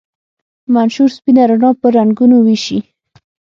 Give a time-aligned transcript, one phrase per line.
[0.73, 2.79] منشور سپینه رڼا په رنګونو ویشي.